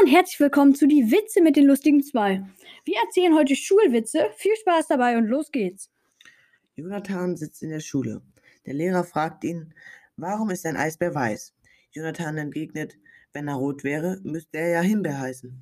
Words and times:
und 0.00 0.06
herzlich 0.06 0.40
willkommen 0.40 0.74
zu 0.74 0.86
die 0.86 1.10
Witze 1.10 1.42
mit 1.42 1.56
den 1.56 1.66
lustigen 1.66 2.02
zwei. 2.02 2.42
Wir 2.86 2.96
erzählen 3.04 3.34
heute 3.34 3.54
Schulwitze. 3.54 4.30
Viel 4.36 4.56
Spaß 4.56 4.86
dabei 4.88 5.18
und 5.18 5.26
los 5.26 5.52
geht's. 5.52 5.90
Jonathan 6.74 7.36
sitzt 7.36 7.62
in 7.62 7.68
der 7.68 7.80
Schule. 7.80 8.22
Der 8.64 8.72
Lehrer 8.72 9.04
fragt 9.04 9.44
ihn, 9.44 9.74
warum 10.16 10.48
ist 10.48 10.64
ein 10.64 10.78
Eisbär 10.78 11.14
weiß? 11.14 11.52
Jonathan 11.90 12.38
entgegnet, 12.38 12.96
wenn 13.34 13.48
er 13.48 13.56
rot 13.56 13.84
wäre, 13.84 14.20
müsste 14.22 14.56
er 14.56 14.68
ja 14.70 14.80
Himbeer 14.80 15.18
heißen. 15.18 15.60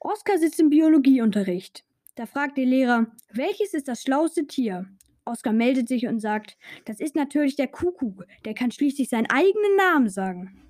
Oskar 0.00 0.38
sitzt 0.38 0.58
im 0.58 0.70
Biologieunterricht. 0.70 1.84
Da 2.16 2.26
fragt 2.26 2.58
der 2.58 2.66
Lehrer, 2.66 3.06
welches 3.32 3.72
ist 3.72 3.86
das 3.86 4.02
schlauste 4.02 4.48
Tier? 4.48 4.86
Oskar 5.24 5.52
meldet 5.52 5.86
sich 5.86 6.08
und 6.08 6.18
sagt, 6.18 6.56
das 6.86 6.98
ist 6.98 7.14
natürlich 7.14 7.54
der 7.54 7.68
Kuckuck, 7.68 8.26
der 8.44 8.54
kann 8.54 8.72
schließlich 8.72 9.08
seinen 9.08 9.30
eigenen 9.30 9.76
Namen 9.76 10.08
sagen. 10.08 10.65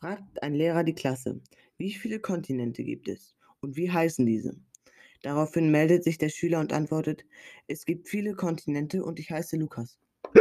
Fragt 0.00 0.42
ein 0.44 0.54
Lehrer 0.54 0.84
die 0.84 0.94
Klasse, 0.94 1.40
wie 1.76 1.92
viele 1.92 2.20
Kontinente 2.20 2.84
gibt 2.84 3.08
es 3.08 3.34
und 3.60 3.76
wie 3.76 3.90
heißen 3.90 4.24
diese? 4.24 4.54
Daraufhin 5.22 5.72
meldet 5.72 6.04
sich 6.04 6.18
der 6.18 6.28
Schüler 6.28 6.60
und 6.60 6.72
antwortet, 6.72 7.24
es 7.66 7.84
gibt 7.84 8.08
viele 8.08 8.34
Kontinente 8.34 9.02
und 9.02 9.18
ich 9.18 9.32
heiße 9.32 9.56
Lukas. 9.56 9.98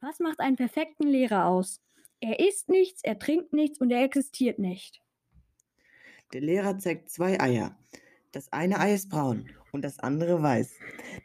Was 0.00 0.20
macht 0.20 0.38
einen 0.38 0.54
perfekten 0.54 1.08
Lehrer 1.08 1.46
aus? 1.46 1.80
Er 2.20 2.38
isst 2.38 2.68
nichts, 2.68 3.02
er 3.02 3.18
trinkt 3.18 3.52
nichts 3.52 3.80
und 3.80 3.90
er 3.90 4.04
existiert 4.04 4.60
nicht. 4.60 5.02
Der 6.32 6.42
Lehrer 6.42 6.78
zeigt 6.78 7.10
zwei 7.10 7.40
Eier. 7.40 7.76
Das 8.30 8.52
eine 8.52 8.78
Ei 8.78 8.94
ist 8.94 9.08
braun 9.08 9.50
und 9.72 9.84
das 9.84 9.98
andere 9.98 10.40
weiß. 10.40 10.78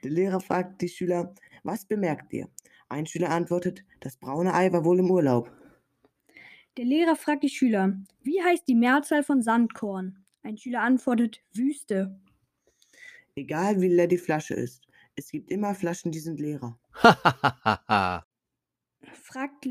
Der 0.03 0.09
Lehrer 0.09 0.41
fragt 0.41 0.81
die 0.81 0.89
Schüler, 0.89 1.35
was 1.61 1.85
bemerkt 1.85 2.33
ihr? 2.33 2.49
Ein 2.89 3.05
Schüler 3.05 3.29
antwortet, 3.29 3.85
das 3.99 4.17
braune 4.17 4.55
Ei 4.55 4.73
war 4.73 4.83
wohl 4.83 4.97
im 4.97 5.11
Urlaub. 5.11 5.51
Der 6.77 6.85
Lehrer 6.85 7.15
fragt 7.15 7.41
die 7.41 7.49
Schüler, 7.49 7.97
wie 8.21 8.39
heißt 8.39 8.67
die 8.67 8.75
Mehrzahl 8.75 9.23
von 9.23 9.41
Sandkorn? 9.41 10.23
Ein 10.43 10.59
Schüler 10.59 10.81
antwortet, 10.81 11.41
Wüste. 11.51 12.21
Egal 13.35 13.81
wie 13.81 13.87
leer 13.87 14.05
die 14.05 14.19
Flasche 14.19 14.53
ist, 14.53 14.85
es 15.15 15.31
gibt 15.31 15.49
immer 15.49 15.73
Flaschen, 15.73 16.11
die 16.11 16.19
sind 16.19 16.39
leerer. 16.39 16.77
Fragt, 19.23 19.69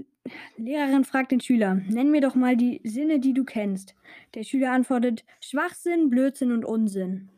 Lehrerin 0.56 1.04
fragt 1.04 1.30
den 1.30 1.40
Schüler, 1.40 1.76
nenn 1.76 2.10
mir 2.10 2.20
doch 2.20 2.34
mal 2.34 2.56
die 2.56 2.80
Sinne, 2.82 3.20
die 3.20 3.34
du 3.34 3.44
kennst. 3.44 3.94
Der 4.34 4.42
Schüler 4.42 4.72
antwortet, 4.72 5.24
Schwachsinn, 5.40 6.10
Blödsinn 6.10 6.50
und 6.50 6.64
Unsinn. 6.64 7.30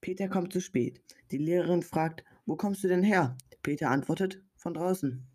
Peter 0.00 0.28
kommt 0.28 0.52
zu 0.52 0.60
spät. 0.60 1.02
Die 1.32 1.38
Lehrerin 1.38 1.82
fragt, 1.82 2.22
wo 2.46 2.54
kommst 2.54 2.84
du 2.84 2.88
denn 2.88 3.02
her? 3.02 3.36
Peter 3.64 3.90
antwortet, 3.90 4.40
von 4.54 4.74
draußen. 4.74 5.26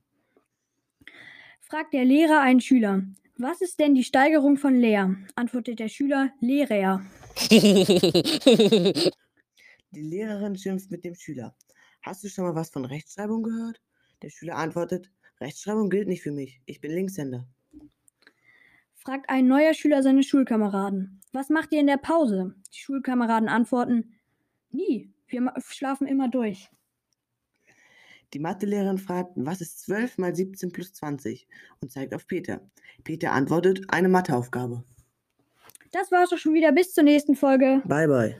Fragt 1.70 1.94
der 1.94 2.06
Lehrer 2.06 2.40
einen 2.40 2.62
Schüler, 2.62 3.04
was 3.36 3.60
ist 3.60 3.78
denn 3.80 3.94
die 3.94 4.06
Steigerung 4.06 4.56
von 4.56 4.74
leer? 4.74 5.18
Antwortet 5.36 5.80
der 5.80 5.90
Schüler, 5.90 6.32
Lehrer. 6.40 7.02
Die 9.92 10.02
Lehrerin 10.02 10.58
schimpft 10.58 10.90
mit 10.92 11.04
dem 11.04 11.14
Schüler. 11.14 11.54
Hast 12.02 12.24
du 12.24 12.30
schon 12.30 12.46
mal 12.46 12.56
was 12.56 12.70
von 12.70 12.86
Rechtschreibung 12.86 13.44
gehört? 13.44 13.82
Der 14.22 14.30
Schüler 14.30 14.56
antwortet, 14.56 15.12
Rechtschreibung 15.42 15.90
gilt 15.90 16.08
nicht 16.08 16.24
für 16.24 16.32
mich. 16.32 16.62
Ich 16.68 16.80
bin 16.80 16.92
Linkshänder. 16.92 17.46
Fragt 18.96 19.30
ein 19.30 19.48
neuer 19.50 19.74
Schüler 19.74 20.02
seine 20.04 20.24
Schulkameraden, 20.24 21.20
was 21.34 21.50
macht 21.50 21.74
ihr 21.74 21.82
in 21.82 21.88
der 21.88 21.98
Pause? 21.98 22.56
Die 22.74 22.80
Schulkameraden 22.80 23.50
antworten, 23.50 24.16
nie. 24.72 25.14
Wir 25.28 25.54
schlafen 25.68 26.08
immer 26.08 26.30
durch. 26.30 26.70
Die 28.34 28.40
Mathelehrerin 28.40 28.98
fragt, 28.98 29.32
was 29.36 29.62
ist 29.62 29.80
12 29.82 30.18
mal 30.18 30.36
17 30.36 30.72
plus 30.72 30.94
20? 30.94 31.48
Und 31.82 31.92
zeigt 31.92 32.14
auf 32.14 32.28
Peter. 32.28 32.62
Peter 33.04 33.32
antwortet, 33.32 33.82
eine 33.88 34.10
Matheaufgabe. 34.10 34.84
Das 35.92 36.12
war's 36.12 36.30
doch 36.30 36.38
schon 36.38 36.54
wieder. 36.54 36.72
Bis 36.72 36.94
zur 36.94 37.04
nächsten 37.04 37.36
Folge. 37.36 37.82
Bye 37.86 38.08
bye. 38.08 38.40